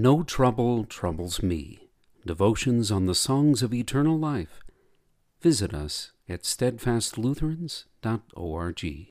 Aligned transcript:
No 0.00 0.22
trouble 0.22 0.84
troubles 0.84 1.42
me. 1.42 1.88
Devotions 2.24 2.92
on 2.92 3.06
the 3.06 3.16
songs 3.16 3.64
of 3.64 3.74
eternal 3.74 4.16
life. 4.16 4.60
Visit 5.40 5.74
us 5.74 6.12
at 6.28 6.44
steadfastlutherans.org. 6.44 9.10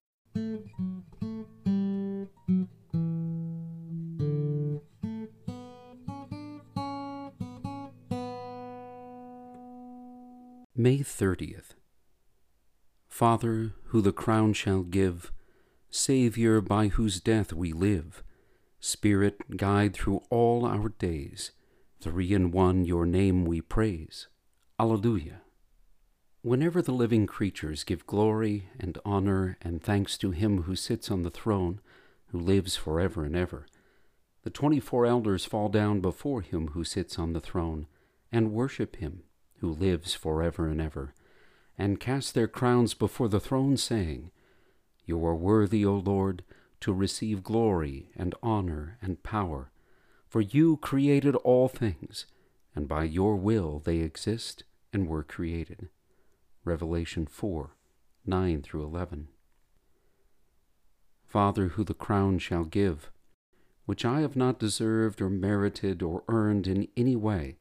May 10.74 11.00
30th. 11.00 11.74
Father, 13.10 13.74
who 13.88 14.00
the 14.00 14.14
crown 14.14 14.54
shall 14.54 14.84
give, 14.84 15.34
Saviour, 15.90 16.62
by 16.62 16.88
whose 16.88 17.20
death 17.20 17.52
we 17.52 17.74
live, 17.74 18.24
Spirit, 18.80 19.58
guide 19.58 19.94
through 19.94 20.22
all 20.30 20.66
our 20.66 20.90
days. 20.90 21.52
Three 22.00 22.34
in 22.34 22.52
one, 22.52 22.86
your 22.86 23.06
name 23.06 23.46
we 23.46 23.62
praise. 23.62 24.28
Alleluia. 24.80 25.42
Whenever 26.42 26.82
the 26.82 26.92
living 26.92 27.26
creatures 27.26 27.84
give 27.84 28.06
glory 28.06 28.70
and 28.80 28.98
honor 29.04 29.58
and 29.62 29.82
thanks 29.82 30.18
to 30.20 30.32
him 30.32 30.64
who 30.64 30.76
sits 30.76 31.10
on 31.10 31.24
the 31.24 31.30
throne, 31.30 31.82
who 32.28 32.40
lives 32.40 32.76
forever 32.76 33.26
and 33.26 33.36
ever, 33.36 33.66
the 34.44 34.50
twenty 34.50 34.80
four 34.80 35.06
elders 35.06 35.44
fall 35.44 35.70
down 35.70 36.00
before 36.00 36.42
him 36.42 36.70
who 36.70 36.84
sits 36.84 37.18
on 37.18 37.34
the 37.34 37.42
throne 37.42 37.88
and 38.32 38.54
worship 38.54 38.98
him 38.98 39.24
who 39.60 39.72
lives 39.72 40.14
forever 40.14 40.68
and 40.68 40.80
ever, 40.80 41.14
and 41.78 42.00
cast 42.00 42.34
their 42.34 42.48
crowns 42.48 42.94
before 42.94 43.28
the 43.28 43.40
throne, 43.40 43.78
saying, 43.78 44.32
You 45.06 45.24
are 45.26 45.36
worthy, 45.36 45.86
O 45.86 45.96
Lord, 45.96 46.44
to 46.82 46.94
receive 46.94 47.44
glory 47.44 48.10
and 48.16 48.36
honor 48.42 48.98
and 49.02 49.24
power. 49.24 49.72
For 50.28 50.42
you 50.42 50.78
created 50.78 51.36
all 51.38 51.68
things, 51.68 52.26
and 52.76 52.88
by 52.88 53.04
your 53.04 53.36
will 53.36 53.80
they 53.80 53.98
exist 53.98 54.64
and 54.92 55.08
were 55.08 55.24
created. 55.24 55.90
Revelation 56.64 57.26
4 57.26 57.72
9 58.26 58.62
through 58.62 58.84
11. 58.84 59.30
Father, 61.26 61.70
who 61.70 61.84
the 61.84 61.94
crown 61.94 62.40
shall 62.40 62.66
give, 62.66 63.10
which 63.86 64.04
I 64.04 64.20
have 64.20 64.36
not 64.36 64.60
deserved 64.60 65.22
or 65.22 65.30
merited 65.30 66.02
or 66.02 66.24
earned 66.28 66.68
in 66.68 66.90
any 66.98 67.16
way, 67.16 67.58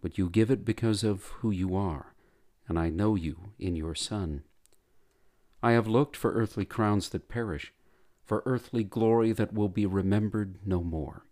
but 0.00 0.16
you 0.16 0.30
give 0.30 0.50
it 0.50 0.64
because 0.64 1.04
of 1.04 1.24
who 1.40 1.50
you 1.50 1.76
are, 1.76 2.14
and 2.66 2.78
I 2.78 2.88
know 2.88 3.14
you 3.14 3.52
in 3.58 3.76
your 3.76 3.94
Son. 3.94 4.42
I 5.62 5.72
have 5.72 5.86
looked 5.86 6.16
for 6.16 6.32
earthly 6.32 6.64
crowns 6.64 7.10
that 7.10 7.28
perish 7.28 7.72
for 8.26 8.42
earthly 8.44 8.82
glory 8.82 9.32
that 9.32 9.54
will 9.54 9.68
be 9.68 9.86
remembered 9.86 10.58
no 10.66 10.82
more. 10.82 11.24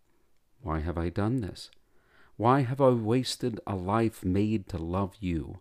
Why 0.62 0.78
have 0.81 0.97
I 0.97 1.09
done 1.11 1.41
this? 1.41 1.70
Why 2.36 2.61
have 2.61 2.81
I 2.81 2.91
wasted 2.91 3.61
a 3.67 3.77
life 3.77 4.25
made 4.25 4.69
to 4.69 4.78
love 4.78 5.17
you, 5.20 5.59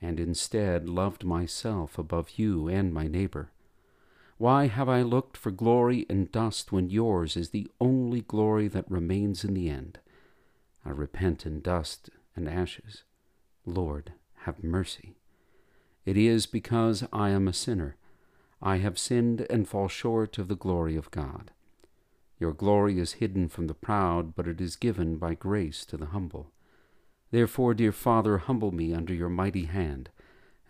and 0.00 0.20
instead 0.20 0.88
loved 0.88 1.24
myself 1.24 1.98
above 1.98 2.32
you 2.36 2.68
and 2.68 2.92
my 2.92 3.06
neighbor? 3.06 3.52
Why 4.38 4.66
have 4.66 4.88
I 4.88 5.02
looked 5.02 5.36
for 5.36 5.52
glory 5.52 6.00
in 6.10 6.26
dust 6.26 6.72
when 6.72 6.90
yours 6.90 7.36
is 7.36 7.50
the 7.50 7.68
only 7.80 8.22
glory 8.22 8.66
that 8.68 8.90
remains 8.90 9.44
in 9.44 9.54
the 9.54 9.70
end? 9.70 10.00
I 10.84 10.90
repent 10.90 11.46
in 11.46 11.60
dust 11.60 12.10
and 12.34 12.48
ashes. 12.48 13.04
Lord, 13.64 14.14
have 14.38 14.64
mercy. 14.64 15.14
It 16.04 16.16
is 16.16 16.46
because 16.46 17.04
I 17.12 17.30
am 17.30 17.46
a 17.46 17.52
sinner 17.52 17.96
I 18.62 18.76
have 18.76 18.98
sinned 18.98 19.44
and 19.50 19.68
fall 19.68 19.88
short 19.88 20.38
of 20.38 20.46
the 20.46 20.54
glory 20.54 20.94
of 20.94 21.10
God. 21.10 21.50
Your 22.38 22.52
glory 22.52 22.98
is 23.00 23.14
hidden 23.14 23.48
from 23.48 23.66
the 23.66 23.74
proud, 23.74 24.36
but 24.36 24.46
it 24.46 24.60
is 24.60 24.76
given 24.76 25.16
by 25.16 25.34
grace 25.34 25.84
to 25.86 25.96
the 25.96 26.06
humble. 26.06 26.52
Therefore, 27.32 27.74
dear 27.74 27.92
Father, 27.92 28.38
humble 28.38 28.70
me 28.70 28.94
under 28.94 29.12
your 29.12 29.28
mighty 29.28 29.64
hand, 29.64 30.10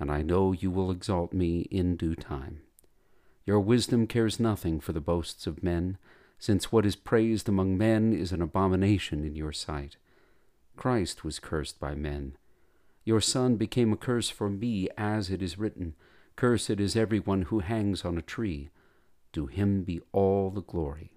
and 0.00 0.10
I 0.10 0.22
know 0.22 0.52
you 0.52 0.70
will 0.70 0.90
exalt 0.90 1.34
me 1.34 1.62
in 1.70 1.96
due 1.96 2.14
time. 2.14 2.62
Your 3.44 3.60
wisdom 3.60 4.06
cares 4.06 4.40
nothing 4.40 4.80
for 4.80 4.92
the 4.92 5.00
boasts 5.00 5.46
of 5.46 5.62
men, 5.62 5.98
since 6.38 6.72
what 6.72 6.86
is 6.86 6.96
praised 6.96 7.48
among 7.48 7.76
men 7.76 8.12
is 8.12 8.32
an 8.32 8.40
abomination 8.40 9.24
in 9.24 9.34
your 9.34 9.52
sight. 9.52 9.96
Christ 10.76 11.24
was 11.24 11.38
cursed 11.38 11.78
by 11.78 11.94
men. 11.94 12.36
Your 13.04 13.20
Son 13.20 13.56
became 13.56 13.92
a 13.92 13.96
curse 13.96 14.30
for 14.30 14.48
me, 14.48 14.88
as 14.96 15.30
it 15.30 15.42
is 15.42 15.58
written, 15.58 15.94
Cursed 16.36 16.80
is 16.80 16.96
everyone 16.96 17.42
who 17.42 17.60
hangs 17.60 18.04
on 18.04 18.18
a 18.18 18.22
tree. 18.22 18.70
To 19.32 19.46
him 19.46 19.82
be 19.82 20.00
all 20.12 20.50
the 20.50 20.62
glory. 20.62 21.12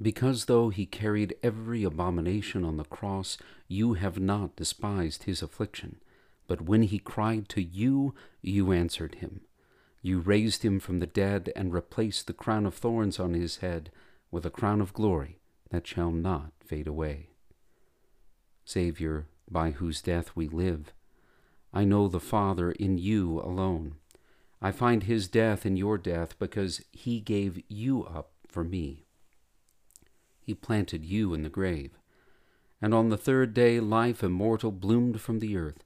Because 0.00 0.46
though 0.46 0.68
he 0.70 0.84
carried 0.84 1.36
every 1.42 1.84
abomination 1.84 2.64
on 2.64 2.76
the 2.76 2.84
cross, 2.84 3.38
you 3.68 3.94
have 3.94 4.18
not 4.18 4.56
despised 4.56 5.24
his 5.24 5.42
affliction. 5.42 6.00
But 6.46 6.62
when 6.62 6.82
he 6.82 6.98
cried 6.98 7.48
to 7.50 7.62
you, 7.62 8.14
you 8.42 8.72
answered 8.72 9.16
him. 9.16 9.42
You 10.02 10.18
raised 10.18 10.64
him 10.64 10.80
from 10.80 10.98
the 10.98 11.06
dead 11.06 11.52
and 11.54 11.72
replaced 11.72 12.26
the 12.26 12.32
crown 12.32 12.66
of 12.66 12.74
thorns 12.74 13.20
on 13.20 13.34
his 13.34 13.58
head 13.58 13.90
with 14.30 14.44
a 14.44 14.50
crown 14.50 14.80
of 14.80 14.92
glory 14.92 15.38
that 15.70 15.86
shall 15.86 16.10
not 16.10 16.52
fade 16.58 16.88
away. 16.88 17.28
Saviour, 18.64 19.26
by 19.48 19.70
whose 19.70 20.02
death 20.02 20.32
we 20.34 20.48
live, 20.48 20.92
I 21.72 21.84
know 21.84 22.08
the 22.08 22.20
Father 22.20 22.72
in 22.72 22.98
you 22.98 23.40
alone. 23.40 23.96
I 24.64 24.70
find 24.70 25.02
his 25.02 25.26
death 25.26 25.66
in 25.66 25.76
your 25.76 25.98
death 25.98 26.38
because 26.38 26.84
he 26.92 27.18
gave 27.18 27.60
you 27.68 28.04
up 28.04 28.30
for 28.46 28.62
me. 28.62 29.06
He 30.40 30.54
planted 30.54 31.04
you 31.04 31.34
in 31.34 31.42
the 31.42 31.48
grave, 31.48 31.98
and 32.80 32.94
on 32.94 33.08
the 33.08 33.16
third 33.16 33.54
day 33.54 33.80
life 33.80 34.22
immortal 34.22 34.70
bloomed 34.70 35.20
from 35.20 35.40
the 35.40 35.56
earth. 35.56 35.82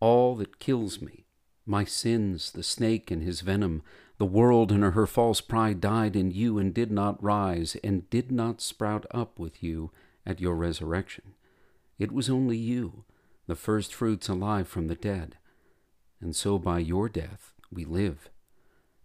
All 0.00 0.36
that 0.36 0.58
kills 0.58 1.00
me, 1.00 1.24
my 1.64 1.84
sins, 1.84 2.50
the 2.50 2.62
snake 2.62 3.10
and 3.10 3.22
his 3.22 3.40
venom, 3.40 3.82
the 4.18 4.26
world 4.26 4.70
and 4.70 4.84
her 4.84 5.06
false 5.06 5.40
pride 5.40 5.80
died 5.80 6.14
in 6.14 6.30
you 6.30 6.58
and 6.58 6.74
did 6.74 6.92
not 6.92 7.22
rise 7.22 7.74
and 7.82 8.08
did 8.10 8.30
not 8.30 8.60
sprout 8.60 9.06
up 9.12 9.38
with 9.38 9.62
you 9.62 9.90
at 10.26 10.42
your 10.42 10.56
resurrection. 10.56 11.34
It 11.98 12.12
was 12.12 12.28
only 12.28 12.58
you, 12.58 13.04
the 13.46 13.56
first 13.56 13.94
fruits 13.94 14.28
alive 14.28 14.68
from 14.68 14.88
the 14.88 14.94
dead. 14.94 15.38
And 16.20 16.36
so 16.36 16.58
by 16.58 16.78
your 16.78 17.08
death 17.08 17.52
we 17.72 17.84
live. 17.84 18.28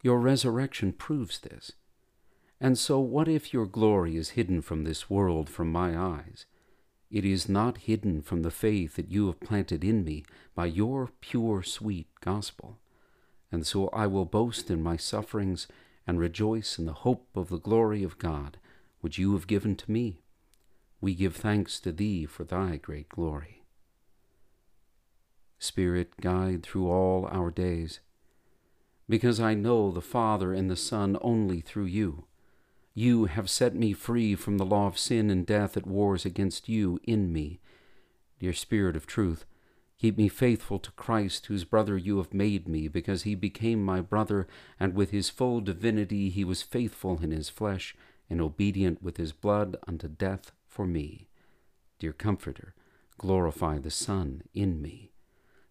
Your 0.04 0.20
resurrection 0.20 0.94
proves 0.94 1.40
this. 1.40 1.72
And 2.60 2.78
so, 2.78 3.00
what 3.00 3.28
if 3.28 3.54
your 3.54 3.66
glory 3.66 4.18
is 4.18 4.32
hidden 4.32 4.62
from 4.62 4.84
this 4.84 5.10
world, 5.10 5.50
from 5.50 5.72
my 5.72 5.98
eyes? 5.98 6.46
It 7.10 7.24
is 7.24 7.48
not 7.48 7.78
hidden 7.80 8.22
from 8.22 8.42
the 8.42 8.52
faith 8.52 8.96
that 8.96 9.12
you 9.12 9.28
have 9.28 9.40
planted 9.40 9.84
in 9.84 10.04
me 10.04 10.26
by 10.56 10.66
your 10.66 11.12
pure, 11.22 11.64
sweet 11.64 12.08
gospel. 12.20 12.80
And 13.52 13.66
so 13.66 13.88
I 13.90 14.08
will 14.08 14.26
boast 14.26 14.70
in 14.70 14.84
my 14.84 14.98
sufferings 14.98 15.68
and 16.06 16.20
rejoice 16.20 16.78
in 16.78 16.86
the 16.86 16.94
hope 16.94 17.28
of 17.36 17.50
the 17.50 17.60
glory 17.60 18.04
of 18.04 18.18
God, 18.18 18.58
which 19.00 19.18
you 19.18 19.34
have 19.34 19.48
given 19.48 19.76
to 19.78 19.92
me. 19.92 20.20
We 21.00 21.16
give 21.16 21.36
thanks 21.36 21.80
to 21.82 21.92
thee 21.92 22.26
for 22.26 22.44
thy 22.44 22.78
great 22.78 23.08
glory. 23.08 23.64
Spirit, 25.60 26.20
guide 26.20 26.64
through 26.64 26.90
all 26.90 27.28
our 27.32 27.52
days 27.52 28.00
because 29.10 29.40
I 29.40 29.54
know 29.54 29.92
the 29.92 30.02
Father 30.02 30.54
and 30.54 30.70
the 30.70 30.76
Son 30.76 31.18
only 31.22 31.62
through 31.62 31.86
you. 31.86 32.26
You 32.94 33.26
have 33.26 33.50
set 33.50 33.76
me 33.76 33.94
free 33.94 34.36
from 34.36 34.58
the 34.58 34.66
law 34.66 34.88
of 34.88 34.98
sin 34.98 35.30
and 35.30 35.46
death 35.46 35.74
that 35.74 35.86
wars 35.86 36.26
against 36.26 36.68
you 36.68 37.00
in 37.04 37.32
me. 37.32 37.60
Dear 38.40 38.54
Spirit 38.54 38.96
of 38.96 39.08
truth, 39.08 39.46
keep 40.00 40.18
me 40.18 40.28
faithful 40.28 40.80
to 40.80 40.92
Christ, 40.92 41.46
whose 41.46 41.64
brother 41.64 41.98
you 41.98 42.18
have 42.18 42.34
made 42.34 42.68
me, 42.68 42.88
because 42.88 43.24
he 43.24 43.36
became 43.36 43.84
my 43.84 44.02
brother, 44.02 44.48
and 44.80 44.94
with 44.94 45.12
his 45.12 45.30
full 45.30 45.62
divinity 45.62 46.30
he 46.30 46.44
was 46.44 46.62
faithful 46.62 47.20
in 47.22 47.32
his 47.32 47.50
flesh, 47.50 47.96
and 48.30 48.42
obedient 48.42 49.02
with 49.02 49.18
his 49.18 49.32
blood 49.32 49.78
unto 49.88 50.08
death 50.08 50.52
for 50.68 50.86
me. 50.86 51.28
Dear 52.00 52.14
Comforter, 52.14 52.74
glorify 53.18 53.78
the 53.78 53.92
Son 53.92 54.44
in 54.54 54.82
me. 54.82 55.12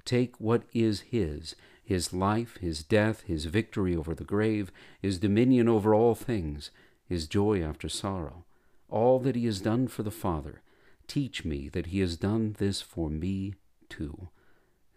Take 0.04 0.40
what 0.40 0.62
is 0.72 1.00
his 1.00 1.56
his 1.86 2.12
life, 2.12 2.56
his 2.56 2.82
death, 2.82 3.22
his 3.22 3.44
victory 3.44 3.94
over 3.94 4.12
the 4.12 4.24
grave, 4.24 4.72
his 5.00 5.20
dominion 5.20 5.68
over 5.68 5.94
all 5.94 6.16
things, 6.16 6.72
his 7.08 7.28
joy 7.28 7.62
after 7.62 7.88
sorrow, 7.88 8.44
all 8.88 9.20
that 9.20 9.36
he 9.36 9.46
has 9.46 9.60
done 9.60 9.86
for 9.86 10.02
the 10.02 10.10
Father. 10.10 10.62
Teach 11.06 11.44
me 11.44 11.68
that 11.68 11.86
he 11.86 12.00
has 12.00 12.16
done 12.16 12.56
this 12.58 12.80
for 12.80 13.08
me 13.08 13.54
too. 13.88 14.28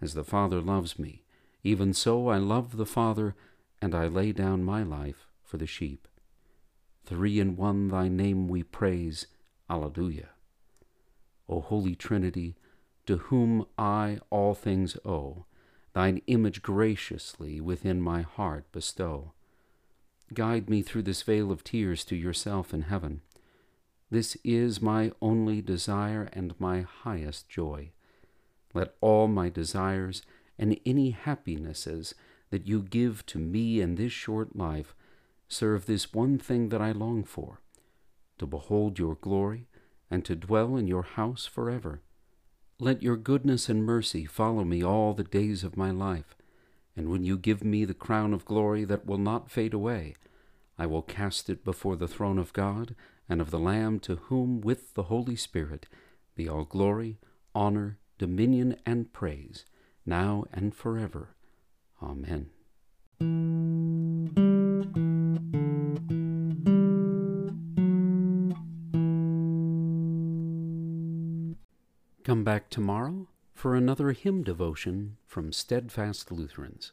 As 0.02 0.16
the 0.16 0.24
Father 0.24 0.62
loves 0.62 0.98
me, 0.98 1.22
even 1.64 1.94
so 1.94 2.28
I 2.28 2.38
love 2.38 2.76
the 2.76 2.88
Father, 2.88 3.36
and 3.80 3.94
I 3.94 4.08
lay 4.08 4.32
down 4.32 4.64
my 4.64 4.82
life 4.82 5.28
for 5.44 5.58
the 5.58 5.68
sheep. 5.68 6.08
Three 7.06 7.40
in 7.40 7.56
one 7.56 7.90
thy 7.90 8.08
name 8.08 8.48
we 8.48 8.64
praise. 8.64 9.28
Alleluia. 9.70 10.30
O 11.48 11.62
Holy 11.62 11.94
Trinity, 11.94 12.56
to 13.06 13.18
whom 13.18 13.68
I 13.78 14.18
all 14.32 14.56
things 14.56 14.98
owe, 15.06 15.46
thine 16.00 16.22
image 16.28 16.62
graciously 16.62 17.60
within 17.60 18.00
my 18.00 18.22
heart 18.22 18.72
bestow. 18.72 19.34
Guide 20.34 20.70
me 20.70 20.82
through 20.82 21.02
this 21.02 21.24
vale 21.24 21.52
of 21.52 21.62
tears 21.62 22.06
to 22.06 22.16
yourself 22.16 22.74
in 22.74 22.84
heaven. 22.84 23.20
This 24.10 24.38
is 24.46 24.82
my 24.82 25.12
only 25.22 25.62
desire 25.62 26.30
and 26.32 26.58
my 26.58 26.84
highest 26.84 27.50
joy. 27.50 27.92
Let 28.74 28.96
all 29.02 29.28
my 29.28 29.50
desires 29.50 30.22
and 30.58 30.80
any 30.86 31.10
happinesses 31.10 32.16
that 32.50 32.66
you 32.66 32.82
give 32.82 33.26
to 33.26 33.38
me 33.38 33.82
in 33.82 33.96
this 33.96 34.14
short 34.14 34.56
life 34.56 34.96
serve 35.50 35.86
this 35.86 36.14
one 36.14 36.38
thing 36.38 36.70
that 36.70 36.82
I 36.82 36.94
long 36.94 37.26
for 37.26 37.60
to 38.38 38.48
behold 38.48 39.00
your 39.00 39.16
glory 39.16 39.68
and 40.10 40.24
to 40.24 40.38
dwell 40.38 40.78
in 40.78 40.88
your 40.88 41.04
house 41.04 41.46
forever. 41.46 42.00
Let 42.82 43.04
your 43.04 43.18
goodness 43.18 43.68
and 43.68 43.84
mercy 43.84 44.26
follow 44.26 44.64
me 44.64 44.82
all 44.82 45.14
the 45.14 45.26
days 45.26 45.66
of 45.66 45.76
my 45.76 45.92
life, 45.92 46.38
and 46.96 47.10
when 47.10 47.26
you 47.26 47.38
give 47.38 47.62
me 47.62 47.84
the 47.84 47.94
crown 47.94 48.34
of 48.34 48.46
glory 48.46 48.86
that 48.86 49.06
will 49.06 49.18
not 49.18 49.52
fade 49.52 49.74
away, 49.74 50.16
I 50.78 50.86
will 50.86 51.02
cast 51.02 51.50
it 51.50 51.66
before 51.66 51.98
the 51.98 52.08
throne 52.08 52.38
of 52.40 52.54
God 52.54 52.96
and 53.28 53.42
of 53.42 53.52
the 53.52 53.60
Lamb, 53.60 54.00
to 54.00 54.16
whom, 54.16 54.62
with 54.62 54.94
the 54.94 55.04
Holy 55.04 55.36
Spirit, 55.36 55.88
be 56.36 56.48
all 56.48 56.64
glory, 56.64 57.18
honor, 57.54 57.98
dominion, 58.18 58.78
and 58.86 59.12
praise, 59.12 59.66
now 60.06 60.46
and 60.54 60.74
forever. 60.74 61.36
Amen. 62.02 62.50
Come 72.30 72.44
back 72.44 72.70
tomorrow 72.70 73.28
for 73.56 73.76
another 73.76 74.12
hymn 74.12 74.44
devotion 74.44 75.18
from 75.26 75.52
Steadfast 75.52 76.32
Lutherans. 76.32 76.92